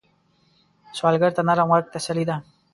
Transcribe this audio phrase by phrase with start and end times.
[0.97, 2.35] سوالګر ته نرم غږ تسلي ده